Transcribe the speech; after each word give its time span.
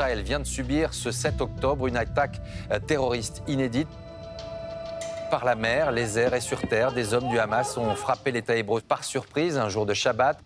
Israël 0.00 0.22
vient 0.22 0.40
de 0.40 0.46
subir 0.46 0.94
ce 0.94 1.10
7 1.10 1.42
octobre 1.42 1.86
une 1.86 1.98
attaque 1.98 2.40
euh, 2.70 2.78
terroriste 2.78 3.42
inédite. 3.46 3.86
Par 5.30 5.44
la 5.44 5.54
mer, 5.54 5.92
les 5.92 6.18
airs 6.18 6.32
et 6.32 6.40
sur 6.40 6.62
terre, 6.62 6.92
des 6.92 7.12
hommes 7.12 7.28
du 7.28 7.38
Hamas 7.38 7.76
ont 7.76 7.94
frappé 7.94 8.30
l'État 8.30 8.56
hébreu 8.56 8.80
par 8.80 9.04
surprise 9.04 9.58
un 9.58 9.68
jour 9.68 9.84
de 9.84 9.92
Shabbat. 9.92 10.38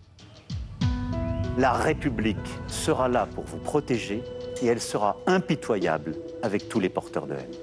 La 1.57 1.71
République 1.71 2.35
sera 2.67 3.07
là 3.07 3.29
pour 3.33 3.45
vous 3.45 3.59
protéger 3.59 4.25
et 4.61 4.65
elle 4.65 4.81
sera 4.81 5.15
impitoyable 5.25 6.15
avec 6.43 6.67
tous 6.67 6.81
les 6.81 6.89
porteurs 6.89 7.25
de 7.25 7.35
haine. 7.35 7.55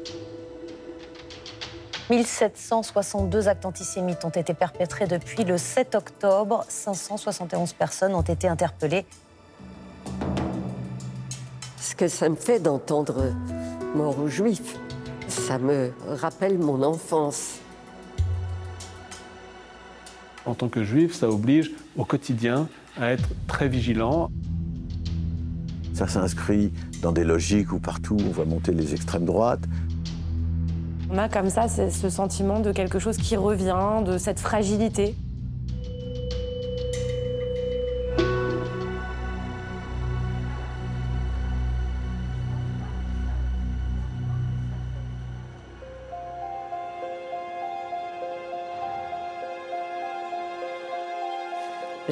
1762 2.09 3.49
actes 3.49 3.67
antisémites 3.67 4.25
ont 4.25 4.31
été 4.31 4.55
perpétrés 4.55 5.07
depuis 5.07 5.45
le 5.45 5.59
7 5.59 5.95
octobre. 5.95 6.65
571 6.69 7.75
personnes 7.75 8.15
ont 8.15 8.23
été 8.23 8.49
interpellées. 8.49 9.05
Que 12.03 12.09
ça 12.09 12.29
me 12.29 12.35
fait 12.35 12.59
d'entendre 12.59 13.33
mort 13.95 14.19
aux 14.19 14.27
juifs, 14.27 14.77
ça 15.29 15.57
me 15.61 15.93
rappelle 16.09 16.59
mon 16.59 16.83
enfance. 16.83 17.61
En 20.45 20.55
tant 20.55 20.69
que 20.69 20.83
juif, 20.83 21.15
ça 21.15 21.29
oblige 21.29 21.71
au 21.97 22.05
quotidien 22.05 22.67
à 23.01 23.13
être 23.13 23.29
très 23.47 23.69
vigilant. 23.69 24.31
Ça 25.95 26.09
s'inscrit 26.09 26.73
dans 27.03 27.13
des 27.13 27.23
logiques 27.23 27.71
où 27.71 27.79
partout 27.79 28.17
on 28.19 28.33
va 28.33 28.47
monter 28.47 28.73
les 28.73 28.95
extrêmes 28.95 29.25
droites. 29.25 29.63
On 31.09 31.19
a 31.19 31.29
comme 31.29 31.51
ça 31.51 31.69
ce 31.69 32.11
sentiment 32.11 32.59
de 32.59 32.73
quelque 32.73 32.99
chose 32.99 33.17
qui 33.17 33.37
revient, 33.37 34.03
de 34.05 34.19
cette 34.19 34.41
fragilité. 34.41 35.15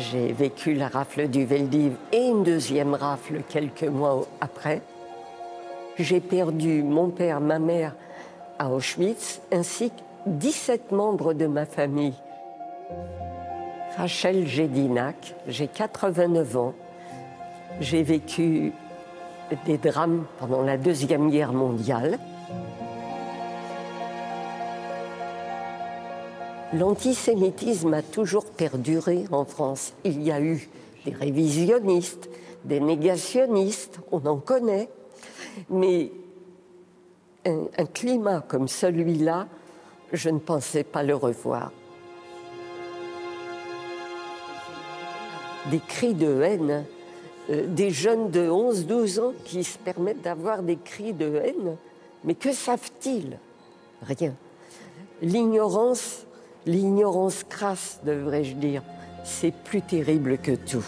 J'ai 0.00 0.32
vécu 0.32 0.72
la 0.72 0.88
rafle 0.88 1.28
du 1.28 1.44
Veldiv 1.44 1.92
et 2.10 2.28
une 2.28 2.42
deuxième 2.42 2.94
rafle 2.94 3.42
quelques 3.46 3.84
mois 3.84 4.26
après. 4.40 4.80
J'ai 5.98 6.20
perdu 6.20 6.82
mon 6.82 7.10
père, 7.10 7.38
ma 7.40 7.58
mère 7.58 7.94
à 8.58 8.70
Auschwitz, 8.70 9.42
ainsi 9.52 9.90
que 9.90 10.00
17 10.26 10.92
membres 10.92 11.34
de 11.34 11.46
ma 11.46 11.66
famille. 11.66 12.14
Rachel 13.98 14.46
Gédinac, 14.46 15.34
j'ai 15.46 15.68
89 15.68 16.56
ans. 16.56 16.74
J'ai 17.80 18.02
vécu 18.02 18.72
des 19.66 19.76
drames 19.76 20.24
pendant 20.38 20.62
la 20.62 20.78
Deuxième 20.78 21.30
Guerre 21.30 21.52
mondiale. 21.52 22.18
L'antisémitisme 26.72 27.94
a 27.94 28.02
toujours 28.02 28.44
perduré 28.44 29.24
en 29.32 29.44
France. 29.44 29.92
Il 30.04 30.22
y 30.22 30.30
a 30.30 30.40
eu 30.40 30.68
des 31.04 31.12
révisionnistes, 31.12 32.28
des 32.64 32.78
négationnistes, 32.78 33.98
on 34.12 34.24
en 34.26 34.36
connaît, 34.36 34.88
mais 35.68 36.12
un, 37.44 37.86
climat 37.86 38.44
comme 38.46 38.68
celui-là, 38.68 39.48
je 40.12 40.30
ne 40.30 40.38
pensais 40.38 40.84
pas 40.84 41.02
le 41.02 41.16
revoir. 41.16 41.72
Des 45.72 45.80
cris 45.80 46.14
de 46.14 46.40
haine, 46.40 46.84
euh, 47.50 47.66
des 47.66 47.90
jeunes 47.90 48.30
de 48.30 48.48
11-12 48.48 49.20
ans 49.20 49.32
qui 49.44 49.64
se 49.64 49.76
permettent 49.76 50.22
d'avoir 50.22 50.62
des 50.62 50.76
cris 50.76 51.12
de 51.12 51.34
haine, 51.34 51.76
mais 52.22 52.34
que 52.34 52.52
savent-ils? 52.52 53.38
Rien. 54.02 54.34
L'ignorance 55.20 56.26
L'ignorance 56.66 57.42
crasse, 57.44 58.00
devrais-je 58.04 58.54
dire, 58.54 58.82
c'est 59.24 59.52
plus 59.52 59.80
terrible 59.80 60.36
que 60.36 60.52
tout. 60.52 60.84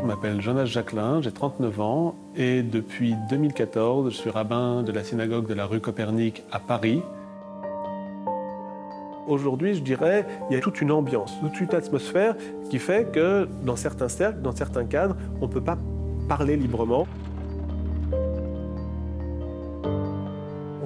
Je 0.00 0.06
m'appelle 0.06 0.42
Jonas 0.42 0.66
Jacquelin, 0.66 1.22
j'ai 1.22 1.32
39 1.32 1.80
ans 1.80 2.14
et 2.36 2.62
depuis 2.62 3.14
2014, 3.30 4.12
je 4.12 4.16
suis 4.16 4.28
rabbin 4.28 4.82
de 4.82 4.92
la 4.92 5.02
synagogue 5.02 5.46
de 5.46 5.54
la 5.54 5.64
rue 5.64 5.80
Copernic 5.80 6.42
à 6.52 6.58
Paris. 6.58 7.00
Aujourd'hui, 9.26 9.74
je 9.74 9.80
dirais, 9.80 10.26
il 10.50 10.54
y 10.54 10.56
a 10.58 10.60
toute 10.60 10.80
une 10.80 10.92
ambiance, 10.92 11.32
toute 11.40 11.60
une 11.60 11.74
atmosphère 11.74 12.36
qui 12.68 12.78
fait 12.78 13.10
que 13.10 13.48
dans 13.62 13.76
certains 13.76 14.08
cercles, 14.08 14.42
dans 14.42 14.54
certains 14.54 14.84
cadres, 14.84 15.16
on 15.40 15.46
ne 15.46 15.52
peut 15.52 15.62
pas 15.62 15.78
parler 16.28 16.56
librement. 16.56 17.06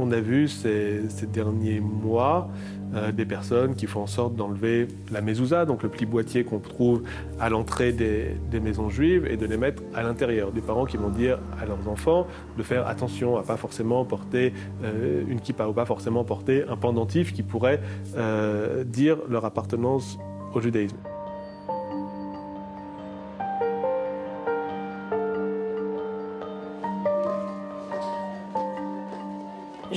On 0.00 0.12
a 0.12 0.20
vu 0.20 0.46
ces, 0.46 1.02
derniers 1.32 1.80
mois 1.80 2.48
euh, 2.94 3.10
des 3.10 3.26
personnes 3.26 3.74
qui 3.74 3.86
font 3.86 4.02
en 4.02 4.06
sorte 4.06 4.36
d'enlever 4.36 4.86
la 5.10 5.20
mezouza, 5.20 5.64
donc 5.64 5.82
le 5.82 5.88
pli 5.88 6.06
boîtier 6.06 6.44
qu'on 6.44 6.60
trouve 6.60 7.02
à 7.40 7.48
l'entrée 7.48 7.92
des, 7.92 8.36
des, 8.48 8.60
maisons 8.60 8.90
juives, 8.90 9.26
et 9.28 9.36
de 9.36 9.44
les 9.44 9.56
mettre 9.56 9.82
à 9.94 10.04
l'intérieur. 10.04 10.52
Des 10.52 10.60
parents 10.60 10.84
qui 10.84 10.96
vont 10.96 11.10
dire 11.10 11.40
à 11.60 11.66
leurs 11.66 11.88
enfants 11.88 12.28
de 12.56 12.62
faire 12.62 12.86
attention 12.86 13.36
à 13.36 13.42
pas 13.42 13.56
forcément 13.56 14.04
porter 14.04 14.52
euh, 14.84 15.24
une 15.26 15.40
kippa 15.40 15.66
ou 15.66 15.72
pas 15.72 15.84
forcément 15.84 16.22
porter 16.22 16.62
un 16.68 16.76
pendentif 16.76 17.32
qui 17.32 17.42
pourrait 17.42 17.80
euh, 18.16 18.84
dire 18.84 19.18
leur 19.28 19.44
appartenance 19.44 20.16
au 20.54 20.60
judaïsme. 20.60 20.96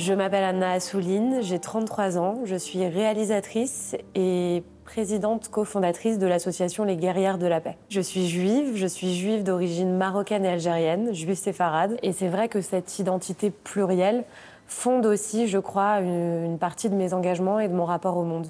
Je 0.02 0.14
m'appelle 0.14 0.44
Anna 0.44 0.72
Assouline, 0.72 1.42
j'ai 1.42 1.60
33 1.60 2.18
ans, 2.18 2.40
je 2.44 2.56
suis 2.56 2.88
réalisatrice 2.88 3.96
et 4.16 4.64
présidente 4.84 5.50
cofondatrice 5.50 6.18
de 6.18 6.26
l'association 6.26 6.86
Les 6.86 6.96
Guerrières 6.96 7.38
de 7.38 7.46
la 7.46 7.62
Paix. 7.62 7.78
Je 7.88 8.02
suis 8.02 8.28
juive, 8.28 8.72
je 8.74 8.88
suis 8.88 9.14
juive 9.14 9.44
d'origine 9.44 9.96
marocaine 9.96 10.44
et 10.44 10.48
algérienne, 10.48 11.14
juive 11.14 11.36
séfarade, 11.36 12.00
et 12.02 12.14
c'est 12.14 12.30
vrai 12.30 12.50
que 12.50 12.62
cette 12.62 12.98
identité 12.98 13.52
plurielle 13.52 14.24
fonde 14.66 15.06
aussi, 15.06 15.48
je 15.48 15.60
crois, 15.60 16.00
une, 16.00 16.58
partie 16.60 16.90
de 16.90 16.96
mes 16.96 17.14
engagements 17.14 17.60
et 17.60 17.68
de 17.68 17.76
mon 17.76 17.86
rapport 17.86 18.18
au 18.18 18.24
monde. 18.24 18.48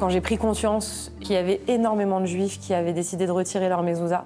Quand 0.00 0.08
j'ai 0.08 0.20
pris 0.20 0.36
conscience 0.36 1.12
qu'il 1.20 1.34
y 1.34 1.38
avait 1.38 1.60
énormément 1.68 2.20
de 2.20 2.26
juifs 2.26 2.58
qui 2.58 2.74
avaient 2.74 2.92
décidé 2.92 3.28
de 3.28 3.32
retirer 3.32 3.68
leur 3.68 3.84
mezouza, 3.84 4.24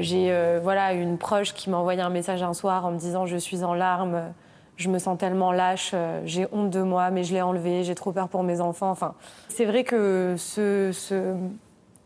j'ai 0.00 0.32
euh, 0.32 0.60
voilà, 0.62 0.92
une 0.92 1.18
proche 1.18 1.54
qui 1.54 1.70
m'a 1.70 1.76
envoyé 1.76 2.00
un 2.00 2.10
message 2.10 2.42
un 2.42 2.54
soir 2.54 2.86
en 2.86 2.92
me 2.92 2.98
disant 2.98 3.26
Je 3.26 3.36
suis 3.36 3.64
en 3.64 3.74
larmes, 3.74 4.32
je 4.76 4.88
me 4.88 4.98
sens 4.98 5.16
tellement 5.18 5.52
lâche, 5.52 5.92
euh, 5.94 6.20
j'ai 6.24 6.46
honte 6.52 6.70
de 6.70 6.82
moi, 6.82 7.10
mais 7.10 7.24
je 7.24 7.32
l'ai 7.32 7.42
enlevé, 7.42 7.84
j'ai 7.84 7.94
trop 7.94 8.12
peur 8.12 8.28
pour 8.28 8.42
mes 8.42 8.60
enfants. 8.60 8.90
Enfin, 8.90 9.14
c'est 9.48 9.64
vrai 9.64 9.84
que 9.84 10.34
ce, 10.36 10.90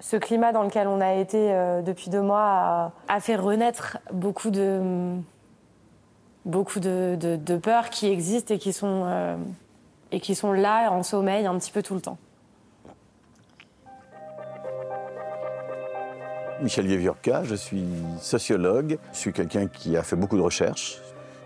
ce, 0.01 0.17
climat 0.17 0.53
dans 0.53 0.63
lequel 0.63 0.87
on 0.87 1.01
a 1.01 1.15
été 1.15 1.53
euh, 1.53 1.81
depuis 1.83 2.11
deux 2.11 2.21
mois 2.21 2.93
a, 3.09 3.21
fait 3.21 3.37
renaître 3.37 3.99
beaucoup 4.13 4.51
de, 4.51 5.17
beaucoup 6.45 6.81
de, 6.81 7.17
de, 7.19 7.57
peurs 7.57 7.89
qui 7.91 8.07
existent 8.09 8.55
et 8.55 8.59
qui, 8.59 8.73
sont, 8.73 9.05
euh, 9.07 9.37
et 10.13 10.21
qui 10.21 10.35
sont 10.35 10.53
là 10.53 10.91
en 10.91 11.03
sommeil 11.03 11.47
un 11.47 11.59
petit 11.59 11.73
peu 11.73 11.83
tout 11.83 11.95
le 11.95 12.03
temps. 12.03 12.19
Michel 16.61 16.89
Vieviorca, 16.89 17.45
je 17.45 17.55
suis 17.55 17.85
sociologue, 18.21 18.99
je 19.13 19.19
suis 19.19 19.33
quelqu'un 19.33 19.69
qui 19.69 19.97
a 19.97 20.03
fait 20.03 20.17
beaucoup 20.17 20.37
de 20.37 20.43
recherches 20.43 21.01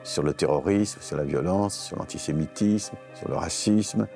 sur 0.05 0.23
le 0.23 0.32
terrorisme, 0.32 1.00
sur 1.03 1.19
la 1.19 1.25
violence, 1.25 1.79
sur 1.79 1.99
l'antisémitisme, 1.99 2.97
sur 3.14 3.29
le 3.29 3.35
racisme. 3.35 4.09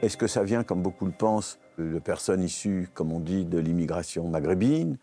Est-ce 0.00 0.16
que 0.16 0.26
ça 0.26 0.42
vient, 0.42 0.64
comme 0.64 0.82
beaucoup 0.82 1.04
le 1.04 1.12
pensent, 1.12 1.58
de 1.76 1.98
personnes 1.98 2.42
issues, 2.42 2.88
comme 2.94 3.12
on 3.12 3.20
dit, 3.20 3.44
de 3.44 3.58
l'immigration 3.58 4.28
maghrébine? 4.28 4.96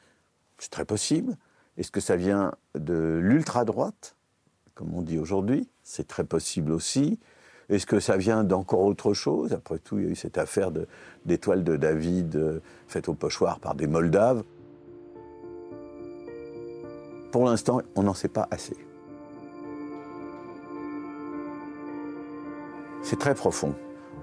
C'est 0.57 0.71
très 0.71 0.85
possible. 0.85 1.37
Est-ce 1.77 1.91
que 1.91 2.01
ça 2.01 2.15
vient 2.15 2.53
de 2.73 3.19
l'ultra-droite, 3.21 4.15
comme 4.73 4.95
on 4.95 5.03
dit 5.03 5.19
aujourd'hui? 5.19 5.69
C'est 5.83 6.07
très 6.07 6.23
possible 6.23 6.71
aussi. 6.71 7.19
Est-ce 7.69 7.85
que 7.85 7.99
ça 7.99 8.17
vient 8.17 8.43
d'encore 8.43 8.81
autre 8.81 9.13
chose 9.13 9.53
Après 9.53 9.79
tout, 9.79 9.97
il 9.99 10.05
y 10.05 10.07
a 10.07 10.11
eu 10.11 10.15
cette 10.15 10.37
affaire 10.37 10.71
d'étoile 11.25 11.63
de, 11.63 11.77
David 11.77 12.35
euh, 12.35 12.59
faite 12.87 13.09
au 13.09 13.13
pochoir 13.13 13.59
par 13.59 13.75
des 13.75 13.87
Moldaves. 13.87 14.43
Pour 17.31 17.45
l'instant, 17.45 17.81
on 17.95 18.03
n'en 18.03 18.13
sait 18.13 18.27
pas 18.27 18.47
assez. 18.51 18.77
C'est 23.01 23.19
très 23.19 23.35
profond. 23.35 23.73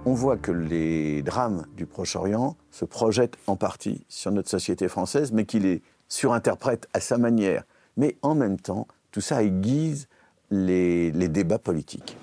On 0.06 0.14
voit 0.14 0.36
que 0.36 0.52
les 0.52 1.22
drames 1.22 1.66
du 1.76 1.86
Proche-Orient 1.86 2.56
se 2.70 2.84
projettent 2.84 3.36
en 3.46 3.56
partie 3.56 4.04
sur 4.08 4.30
notre 4.30 4.48
société 4.48 4.88
française, 4.88 5.32
mais 5.32 5.44
qu'il 5.44 5.62
les 5.62 5.82
surinterprète 6.08 6.88
à 6.94 7.00
sa 7.00 7.18
manière 7.18 7.64
mais 7.96 8.16
en 8.22 8.34
même 8.34 8.58
temps, 8.58 8.86
tout 9.10 9.20
ça 9.20 9.42
aiguise 9.42 10.08
les 10.50 11.10
débats 11.28 11.58
politiques. 11.58 12.16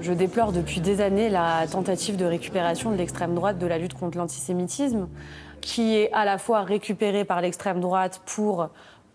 Je 0.00 0.12
déplore 0.12 0.52
depuis 0.52 0.80
des 0.80 1.00
années 1.00 1.30
la 1.30 1.66
tentative 1.66 2.16
de 2.16 2.24
récupération 2.24 2.90
de 2.90 2.96
l'extrême 2.96 3.34
droite 3.34 3.58
de 3.58 3.66
la 3.66 3.78
lutte 3.78 3.94
contre 3.94 4.18
l'antisémitisme, 4.18 5.08
qui 5.60 5.96
est 5.96 6.12
à 6.12 6.24
la 6.24 6.36
fois 6.36 6.62
récupérée 6.62 7.24
par 7.24 7.40
l'extrême 7.40 7.80
droite 7.80 8.20
pour 8.26 8.68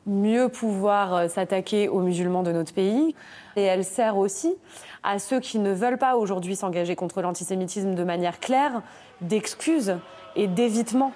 mieux 0.07 0.49
pouvoir 0.49 1.13
euh, 1.13 1.27
s'attaquer 1.27 1.87
aux 1.87 2.01
musulmans 2.01 2.43
de 2.43 2.51
notre 2.51 2.73
pays. 2.73 3.15
Et 3.55 3.61
elle 3.61 3.85
sert 3.85 4.17
aussi 4.17 4.55
à 5.03 5.19
ceux 5.19 5.39
qui 5.39 5.59
ne 5.59 5.71
veulent 5.71 5.97
pas 5.97 6.15
aujourd'hui 6.15 6.55
s'engager 6.55 6.95
contre 6.95 7.21
l'antisémitisme 7.21 7.93
de 7.93 8.03
manière 8.03 8.39
claire, 8.39 8.81
d'excuses 9.21 9.97
et 10.35 10.47
d'évitement. 10.47 11.13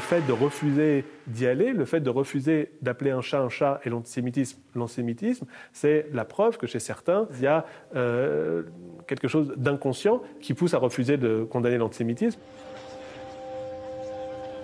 Fait 0.00 0.26
de 0.26 0.32
refuser 0.32 1.04
d'y 1.26 1.46
aller, 1.46 1.72
le 1.72 1.84
fait 1.84 2.00
de 2.00 2.10
refuser 2.10 2.72
d'appeler 2.82 3.10
un 3.10 3.20
chat 3.20 3.40
un 3.40 3.48
chat 3.48 3.80
et 3.84 3.90
l'antisémitisme 3.90 4.58
l'antisémitisme, 4.74 5.46
c'est 5.72 6.06
la 6.12 6.24
preuve 6.24 6.56
que 6.56 6.66
chez 6.66 6.80
certains, 6.80 7.28
il 7.34 7.42
y 7.42 7.46
a 7.46 7.64
euh, 7.96 8.62
quelque 9.06 9.28
chose 9.28 9.52
d'inconscient 9.56 10.22
qui 10.40 10.54
pousse 10.54 10.74
à 10.74 10.78
refuser 10.78 11.16
de 11.16 11.44
condamner 11.44 11.78
l'antisémitisme. 11.78 12.40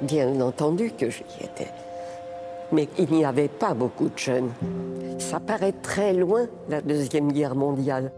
Bien 0.02 0.40
entendu 0.40 0.90
que 0.90 1.10
j'y 1.10 1.24
étais. 1.40 1.70
Mais 2.72 2.88
il 2.98 3.10
n'y 3.10 3.24
avait 3.24 3.48
pas 3.48 3.74
beaucoup 3.74 4.08
de 4.08 4.18
jeunes. 4.18 4.50
Ça 5.18 5.40
paraît 5.40 5.72
très 5.72 6.12
loin, 6.12 6.46
la 6.68 6.80
Deuxième 6.80 7.32
Guerre 7.32 7.54
mondiale. 7.54 8.12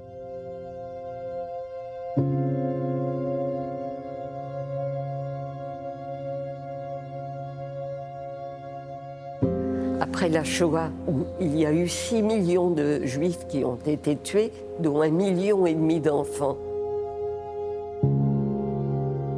Après 10.09 10.31
la 10.31 10.43
Shoah, 10.43 10.91
où 11.07 11.27
il 11.39 11.55
y 11.59 11.67
a 11.67 11.73
eu 11.73 11.87
6 11.87 12.23
millions 12.23 12.71
de 12.71 13.05
juifs 13.05 13.47
qui 13.47 13.63
ont 13.63 13.77
été 13.77 14.17
tués, 14.17 14.53
dont 14.81 15.03
un 15.03 15.11
million 15.11 15.67
et 15.67 15.75
demi 15.75 16.01
d'enfants. 16.01 16.57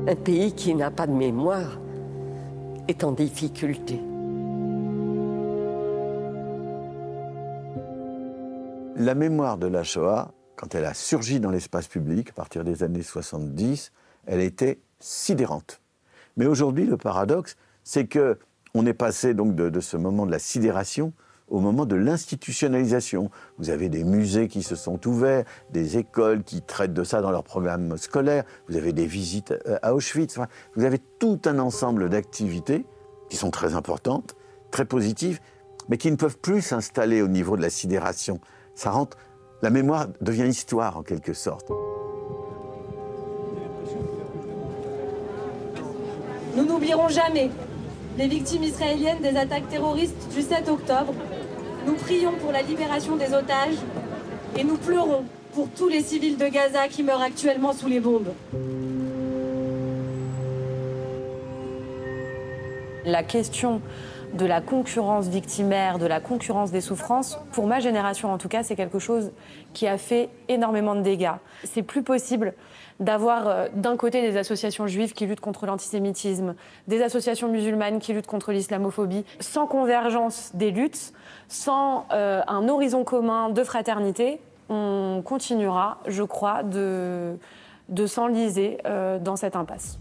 Un 0.06 0.14
pays 0.14 0.52
qui 0.52 0.74
n'a 0.76 0.92
pas 0.92 1.08
de 1.08 1.12
mémoire 1.12 1.80
est 2.86 3.02
en 3.02 3.10
difficulté. 3.10 4.00
La 8.96 9.14
mémoire 9.16 9.58
de 9.58 9.66
la 9.66 9.82
Shoah, 9.82 10.30
quand 10.54 10.76
elle 10.76 10.84
a 10.84 10.94
surgi 10.94 11.40
dans 11.40 11.50
l'espace 11.50 11.88
public 11.88 12.30
à 12.30 12.32
partir 12.32 12.62
des 12.62 12.84
années 12.84 13.02
70, 13.02 13.90
elle 14.26 14.40
était 14.40 14.78
sidérante. 15.00 15.80
Mais 16.36 16.46
aujourd'hui, 16.46 16.86
le 16.86 16.96
paradoxe, 16.96 17.56
c'est 17.82 18.06
que 18.06 18.38
on 18.74 18.86
est 18.86 18.94
passé 18.94 19.34
donc 19.34 19.54
de, 19.54 19.80
ce 19.80 19.96
moment 19.96 20.26
de 20.26 20.30
la 20.30 20.38
sidération 20.38 21.12
au 21.48 21.58
moment 21.58 21.84
de 21.84 21.96
l'institutionnalisation. 21.96 23.30
Vous 23.58 23.70
avez 23.70 23.88
des 23.88 24.04
musées 24.04 24.46
qui 24.46 24.62
se 24.62 24.76
sont 24.76 25.04
ouverts, 25.08 25.44
des 25.72 25.98
écoles 25.98 26.44
qui 26.44 26.62
traitent 26.62 26.94
de 26.94 27.02
ça 27.02 27.20
dans 27.20 27.32
leur 27.32 27.42
programme 27.42 27.96
scolaire, 27.96 28.44
vous 28.68 28.76
avez 28.76 28.92
des 28.92 29.06
visites 29.06 29.52
euh, 29.66 29.78
à 29.82 29.94
Auschwitz, 29.94 30.38
vous 30.76 30.84
avez 30.84 31.00
tout 31.18 31.40
un 31.46 31.58
ensemble 31.58 32.08
d'activités 32.08 32.86
qui 33.28 33.36
sont 33.36 33.50
très 33.50 33.74
importantes, 33.74 34.36
très 34.70 34.84
positives, 34.84 35.40
mais 35.88 35.98
qui 35.98 36.10
ne 36.10 36.16
peuvent 36.16 36.38
plus 36.38 36.62
s'installer 36.62 37.20
au 37.20 37.28
niveau 37.28 37.56
de 37.56 37.62
la 37.62 37.70
sidération. 37.70 38.40
Ça 38.76 38.90
rentre, 38.90 39.16
la 39.62 39.70
mémoire 39.70 40.06
devient 40.20 40.46
histoire 40.46 40.96
en 40.96 41.02
quelque 41.02 41.32
sorte. 41.32 41.70
Nous 46.56 46.64
n'oublierons 46.64 47.08
jamais 47.08 47.50
les 48.18 48.28
victimes 48.28 48.64
israéliennes 48.64 49.20
des 49.20 49.36
attaques 49.36 49.68
terroristes 49.68 50.28
du 50.34 50.42
7 50.42 50.68
octobre. 50.68 51.14
Nous 51.86 51.94
prions 51.94 52.32
pour 52.32 52.52
la 52.52 52.62
libération 52.62 53.16
des 53.16 53.32
otages 53.32 53.76
et 54.58 54.64
nous 54.64 54.76
pleurons 54.76 55.24
pour 55.54 55.68
tous 55.70 55.88
les 55.88 56.02
civils 56.02 56.36
de 56.36 56.46
Gaza 56.46 56.88
qui 56.88 57.02
meurent 57.02 57.22
actuellement 57.22 57.72
sous 57.72 57.88
les 57.88 58.00
bombes. 58.00 58.32
La 63.04 63.22
question 63.22 63.80
de 64.34 64.46
la 64.46 64.60
concurrence 64.60 65.28
victimaire, 65.28 65.98
de 65.98 66.06
la 66.06 66.20
concurrence 66.20 66.70
des 66.70 66.80
souffrances, 66.80 67.38
pour 67.52 67.66
ma 67.66 67.80
génération 67.80 68.32
en 68.32 68.38
tout 68.38 68.48
cas, 68.48 68.62
c'est 68.62 68.76
quelque 68.76 68.98
chose 68.98 69.32
qui 69.74 69.86
a 69.86 69.98
fait 69.98 70.28
énormément 70.48 70.94
de 70.94 71.02
dégâts. 71.02 71.32
C'est 71.64 71.82
plus 71.82 72.02
possible 72.02 72.54
d'avoir 73.00 73.48
euh, 73.48 73.68
d'un 73.74 73.96
côté 73.96 74.20
des 74.20 74.36
associations 74.36 74.86
juives 74.86 75.14
qui 75.14 75.26
luttent 75.26 75.40
contre 75.40 75.66
l'antisémitisme, 75.66 76.54
des 76.86 77.02
associations 77.02 77.48
musulmanes 77.48 77.98
qui 77.98 78.12
luttent 78.12 78.26
contre 78.26 78.52
l'islamophobie, 78.52 79.24
sans 79.40 79.66
convergence 79.66 80.50
des 80.54 80.70
luttes, 80.70 81.12
sans 81.48 82.06
euh, 82.12 82.42
un 82.46 82.68
horizon 82.68 83.04
commun 83.04 83.48
de 83.48 83.64
fraternité, 83.64 84.40
on 84.68 85.22
continuera, 85.24 85.98
je 86.06 86.22
crois, 86.22 86.62
de, 86.62 87.36
s'enliser 88.06 88.78
euh, 88.86 89.18
dans 89.18 89.36
cette 89.36 89.56
impasse. 89.56 89.98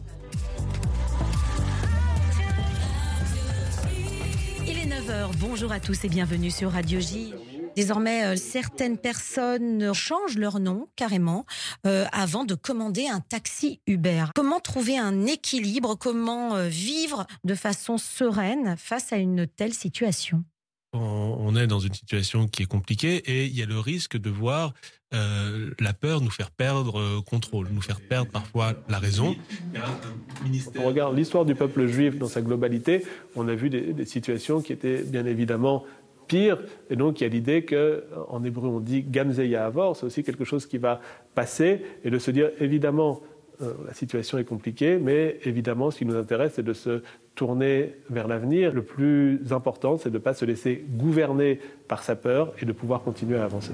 9h, 5.09 5.31
bonjour 5.39 5.71
à 5.71 5.79
tous 5.79 6.03
et 6.03 6.07
bienvenue 6.07 6.51
sur 6.51 6.71
Radio 6.71 6.99
J. 6.99 7.33
Désormais, 7.75 8.25
euh, 8.25 8.35
certaines 8.35 8.97
personnes 8.99 9.91
changent 9.91 10.37
leur 10.37 10.59
nom 10.59 10.87
carrément 10.95 11.45
euh, 11.87 12.05
avant 12.11 12.43
de 12.43 12.53
commander 12.53 13.07
un 13.07 13.19
taxi 13.19 13.81
Uber. 13.87 14.25
Comment 14.35 14.59
trouver 14.59 14.99
un 14.99 15.25
équilibre? 15.25 15.95
Comment 15.95 16.55
euh, 16.55 16.67
vivre 16.67 17.25
de 17.43 17.55
façon 17.55 17.97
sereine 17.97 18.75
face 18.77 19.11
à 19.11 19.17
une 19.17 19.47
telle 19.47 19.73
situation? 19.73 20.43
On 20.93 21.55
est 21.55 21.67
dans 21.67 21.79
une 21.79 21.93
situation 21.93 22.47
qui 22.47 22.63
est 22.63 22.65
compliquée 22.65 23.17
et 23.17 23.45
il 23.45 23.57
y 23.57 23.61
a 23.61 23.65
le 23.65 23.79
risque 23.79 24.17
de 24.17 24.29
voir 24.29 24.73
la 25.11 25.93
peur 25.93 26.21
nous 26.21 26.29
faire 26.29 26.51
perdre 26.51 27.21
contrôle, 27.21 27.67
nous 27.71 27.81
faire 27.81 27.99
perdre 27.99 28.31
parfois 28.31 28.73
la 28.89 28.99
raison. 28.99 29.35
Quand 29.73 30.79
on 30.79 30.87
regarde 30.87 31.17
l'histoire 31.17 31.45
du 31.45 31.55
peuple 31.55 31.87
juif 31.87 32.17
dans 32.17 32.27
sa 32.27 32.41
globalité, 32.41 33.03
on 33.35 33.47
a 33.47 33.55
vu 33.55 33.69
des, 33.69 34.05
situations 34.05 34.61
qui 34.61 34.73
étaient 34.73 35.03
bien 35.03 35.25
évidemment 35.25 35.83
pire. 36.29 36.59
Et 36.89 36.95
donc, 36.95 37.19
il 37.19 37.23
y 37.25 37.27
a 37.27 37.29
l'idée 37.29 37.65
qu'en 37.65 38.43
hébreu, 38.45 38.69
on 38.69 38.79
dit 38.79 39.03
gamzeya 39.03 39.65
avor, 39.65 39.97
c'est 39.97 40.05
aussi 40.05 40.23
quelque 40.23 40.45
chose 40.45 40.65
qui 40.65 40.77
va 40.77 41.01
passer, 41.35 41.81
et 42.05 42.09
de 42.09 42.19
se 42.19 42.31
dire, 42.31 42.51
évidemment, 42.61 43.19
euh, 43.19 43.38
la 43.59 43.93
situation 43.93 44.37
est 44.37 44.45
compliquée, 44.45 44.97
mais 44.97 45.39
évidemment, 45.43 45.91
ce 45.91 45.97
qui 45.99 46.05
nous 46.05 46.15
intéresse, 46.15 46.53
c'est 46.55 46.63
de 46.63 46.73
se 46.73 47.01
tourner 47.35 47.95
vers 48.09 48.27
l'avenir. 48.27 48.73
Le 48.73 48.83
plus 48.83 49.41
important, 49.51 49.97
c'est 49.97 50.09
de 50.09 50.17
ne 50.17 50.23
pas 50.23 50.33
se 50.33 50.45
laisser 50.45 50.85
gouverner 50.89 51.59
par 51.87 52.03
sa 52.03 52.15
peur 52.15 52.53
et 52.61 52.65
de 52.65 52.71
pouvoir 52.71 53.01
continuer 53.01 53.37
à 53.37 53.43
avancer. 53.43 53.73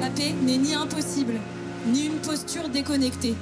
La 0.00 0.08
paix 0.08 0.32
n'est 0.44 0.58
ni 0.58 0.74
impossible, 0.74 1.34
ni 1.86 2.06
une 2.06 2.18
posture 2.26 2.68
déconnectée. 2.68 3.34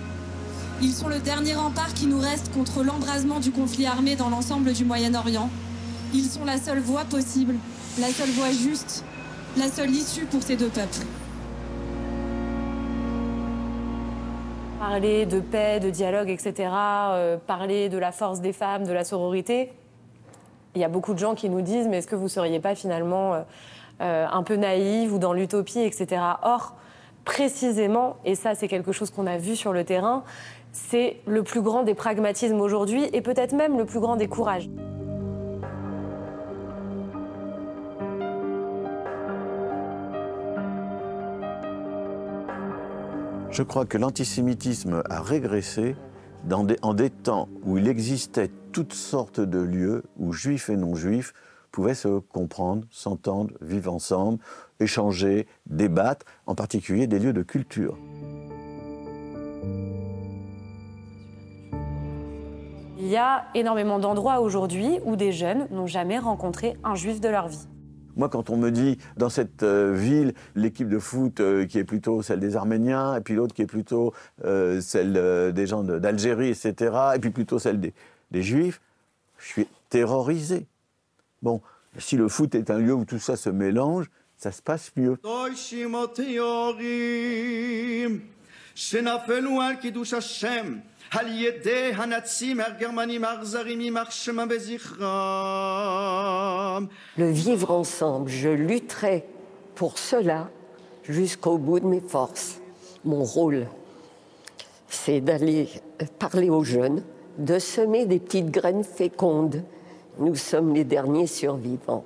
Ils 0.83 0.93
sont 0.93 1.09
le 1.09 1.21
dernier 1.21 1.55
rempart 1.55 1.95
qui 1.95 2.07
nous 2.07 2.19
reste 2.19 2.53
contre 2.53 2.83
l'embrasement 2.83 3.41
du 3.41 3.51
conflit 3.51 3.87
armé 3.87 4.17
dans 4.17 4.29
l'ensemble 4.29 4.73
du 4.73 4.85
Moyen-Orient 4.85 5.49
ils 6.15 6.25
sont 6.25 6.45
la 6.45 6.59
seule 6.59 6.81
voie 6.81 7.05
possible, 7.05 7.55
la 8.01 8.09
seule 8.09 8.31
voie 8.31 8.51
juste, 8.51 9.05
la 9.57 9.69
seule 9.69 9.91
issue 9.91 10.25
pour 10.25 10.43
ces 10.43 10.57
deux 10.57 10.69
peuples. 10.69 11.05
Parler 14.79 15.25
de 15.25 15.41
paix, 15.41 15.81
de 15.81 15.89
dialogue, 15.89 16.29
etc., 16.29 16.69
euh, 16.69 17.37
parler 17.39 17.89
de 17.89 17.97
la 17.97 18.13
force 18.13 18.41
des 18.41 18.53
femmes, 18.53 18.85
de 18.85 18.93
la 18.93 19.05
sororité, 19.05 19.73
il 20.75 20.81
y 20.81 20.85
a 20.85 20.89
beaucoup 20.89 21.15
de 21.15 21.19
gens 21.19 21.35
qui 21.35 21.49
nous 21.49 21.63
disent 21.63 21.89
mais 21.89 21.99
est-ce 21.99 22.07
que 22.07 22.15
vous 22.15 22.25
ne 22.25 22.29
seriez 22.29 22.61
pas 22.61 22.75
finalement 22.75 23.33
euh, 23.33 23.41
euh, 24.03 24.27
un 24.31 24.43
peu 24.43 24.57
naïve 24.57 25.15
ou 25.15 25.19
dans 25.19 25.33
l'utopie, 25.33 25.81
etc. 25.81 26.21
Or, 26.43 26.75
précisément, 27.25 28.17
et 28.27 28.35
ça 28.35 28.55
c'est 28.55 28.69
quelque 28.69 28.93
chose 28.93 29.11
qu'on 29.11 29.27
a 29.27 29.39
vu 29.39 29.57
sur 29.57 29.73
le 29.73 29.85
terrain, 29.85 30.23
c'est 30.73 31.17
le 31.27 31.43
plus 31.43 31.63
grand 31.63 31.83
des 31.83 31.95
pragmatismes 31.95 32.61
aujourd'hui 32.61 33.09
et 33.15 33.23
peut-être 33.23 33.55
même 33.55 33.79
le 33.79 33.87
plus 33.87 34.01
grand 34.01 34.17
des 34.17 34.29
courages. 34.29 34.69
Je 43.57 43.63
crois 43.63 43.87
que 43.87 43.97
l'antisémitisme 43.97 45.03
a 45.09 45.23
régressé 45.23 45.97
dans 46.45 46.67
en 46.83 46.93
des 46.93 47.09
temps 47.09 47.49
où 47.65 47.79
il 47.79 47.89
existait 47.89 48.51
toutes 48.71 48.93
sortes 48.93 49.41
de 49.41 49.59
lieux 49.59 50.05
où 50.19 50.35
juifs 50.35 50.69
et 50.69 50.77
non-juifs 50.77 51.33
pouvaient 51.73 51.95
se 51.95 52.19
comprendre, 52.19 52.87
s'entendre, 52.91 53.55
vivre 53.63 53.91
ensemble, 53.91 54.41
échanger, 54.79 55.47
débattre, 55.65 56.27
en 56.45 56.55
particulier 56.55 57.07
des 57.07 57.19
lieux 57.19 57.33
de 57.33 57.41
culture. 57.41 57.97
Il 62.99 63.09
y 63.09 63.17
a 63.17 63.47
énormément 63.55 63.99
d'endroits 63.99 64.41
aujourd'hui 64.41 64.99
où 65.07 65.17
des 65.17 65.33
jeunes 65.33 65.67
n'ont 65.71 65.87
jamais 65.87 66.19
rencontré 66.19 66.77
un 66.85 66.95
juif 66.95 67.23
de 67.23 67.31
leur 67.31 67.49
vie. 67.49 67.67
Moi, 68.17 68.31
quand 68.31 68.49
on 68.49 68.57
me 68.57 68.71
dit 68.71 68.99
dans 69.17 69.29
cette 69.29 69.63
euh, 69.63 69.93
ville, 69.95 70.33
l'équipe 70.55 70.89
de 70.89 70.99
foot 70.99 71.41
euh, 71.41 71.67
qui 71.67 71.79
est 71.79 71.85
plutôt 71.85 72.23
celle 72.23 72.41
des 72.41 72.57
Arméniens, 72.57 73.15
et 73.17 73.21
puis 73.21 73.35
l'autre 73.35 73.55
qui 73.55 73.63
est 73.63 73.67
plutôt 73.67 74.15
euh, 74.45 74.81
celle 74.81 75.53
des 75.53 75.67
gens 75.67 75.83
d'Algérie, 75.83 76.49
etc., 76.49 76.97
et 77.15 77.19
puis 77.19 77.31
plutôt 77.31 77.59
celle 77.59 77.79
des, 77.79 77.93
des 78.31 78.43
Juifs, 78.43 78.81
je 79.39 79.47
suis 79.47 79.69
terrorisé. 79.91 80.67
Bon, 81.43 81.61
si 81.99 82.17
le 82.17 82.29
foot 82.29 82.55
est 82.55 82.71
un 82.71 82.79
lieu 82.79 82.95
où 82.95 83.05
tout 83.05 83.19
ça 83.19 83.37
se 83.37 83.51
mélange, 83.51 84.07
ça 84.39 84.51
se 84.51 84.63
passe 84.63 84.93
mieux. 84.97 85.19
אוי 91.16 91.22
שמותי 91.22 91.22
יורים, 91.22 91.22
שנפלו 91.22 91.22
על 91.22 91.22
קידוש 91.22 91.22
השם, 91.22 91.22
על 91.22 91.28
ידי 91.28 91.92
הנאצים 91.96 92.60
הגרמנים 92.60 93.24
האכזרים 93.24 93.82
יימח 93.82 94.12
שמם 94.12 94.48
וזכרם. 94.50 95.02
Le 97.18 97.32
vivre 97.32 97.72
ensemble, 97.72 98.30
je 98.30 98.50
lutterai 98.50 99.26
pour 99.76 99.98
cela 99.98 100.50
jusqu'au 101.04 101.58
bout 101.58 101.80
de 101.80 101.88
mes 101.88 102.00
forces. 102.00 102.62
Mon 103.04 103.24
rôle, 103.24 103.68
c'est 104.88 105.22
d'aller 105.22 105.68
parler 106.20 106.50
aux 106.50 106.64
jeunes, 106.64 107.04
de 107.38 107.60
semer 107.60 108.06
des 108.06 108.20
petites 108.20 108.52
graines 108.52 108.84
fécondes. 108.84 109.64
Nous 110.20 110.36
sommes 110.36 110.74
les 110.74 110.84
derniers 110.84 111.28
survivants. 111.28 112.06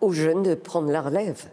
Aux 0.00 0.12
jeunes 0.12 0.42
de 0.42 0.54
prendre 0.54 0.90
la 0.90 1.02
relève. 1.02 1.44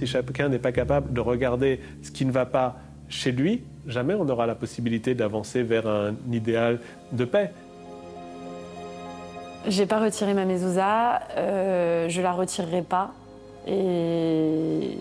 Si 0.00 0.06
chacun 0.06 0.48
n'est 0.48 0.58
pas 0.58 0.72
capable 0.72 1.12
de 1.12 1.20
regarder 1.20 1.78
ce 2.02 2.10
qui 2.10 2.24
ne 2.24 2.32
va 2.32 2.46
pas 2.46 2.76
chez 3.10 3.32
lui, 3.32 3.64
jamais 3.86 4.14
on 4.14 4.26
aura 4.30 4.46
la 4.46 4.54
possibilité 4.54 5.14
d'avancer 5.14 5.62
vers 5.62 5.86
un 5.86 6.14
idéal 6.32 6.80
de 7.12 7.26
paix. 7.26 7.52
J'ai 9.66 9.84
pas 9.84 10.00
retiré 10.00 10.32
ma 10.32 10.46
mezouza, 10.46 11.20
euh, 11.36 12.08
je 12.08 12.22
la 12.22 12.32
retirerai 12.32 12.80
pas. 12.80 13.10
Et 13.66 14.96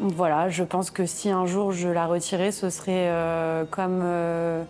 voilà, 0.00 0.50
je 0.50 0.62
pense 0.62 0.90
que 0.90 1.06
si 1.06 1.30
un 1.30 1.46
jour 1.46 1.72
je 1.72 1.88
la 1.88 2.04
retirais, 2.04 2.52
ce 2.52 2.68
serait 2.68 3.08
euh, 3.08 3.64
comme 3.70 4.02
euh, 4.02 4.62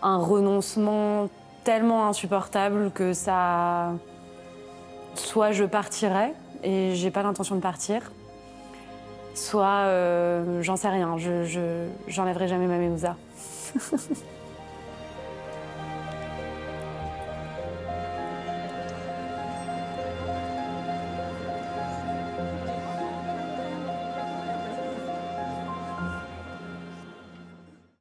un 0.00 0.16
renoncement 0.16 1.28
tellement 1.62 2.08
insupportable 2.08 2.90
que 2.90 3.12
ça. 3.12 3.92
Soit 5.14 5.52
je 5.52 5.64
partirais 5.64 6.32
et 6.62 6.94
j'ai 6.94 7.10
pas 7.10 7.22
l'intention 7.22 7.54
de 7.56 7.60
partir, 7.60 8.12
soit 9.34 9.86
euh, 9.86 10.62
j'en 10.62 10.76
sais 10.76 10.88
rien, 10.88 11.16
je, 11.18 11.44
je- 11.44 11.88
j'enlèverai 12.08 12.48
jamais 12.48 12.66
ma 12.66 12.78
mezouza. 12.78 13.16